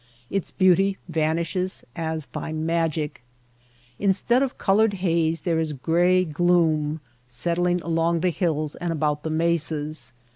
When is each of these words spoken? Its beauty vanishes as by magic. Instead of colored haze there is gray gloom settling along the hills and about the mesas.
Its 0.31 0.49
beauty 0.49 0.97
vanishes 1.07 1.83
as 1.95 2.25
by 2.25 2.51
magic. 2.51 3.21
Instead 3.99 4.41
of 4.41 4.57
colored 4.57 4.95
haze 4.95 5.43
there 5.43 5.59
is 5.59 5.73
gray 5.73 6.25
gloom 6.25 6.99
settling 7.27 7.79
along 7.83 8.21
the 8.21 8.31
hills 8.31 8.75
and 8.77 8.91
about 8.91 9.21
the 9.21 9.29
mesas. 9.29 10.13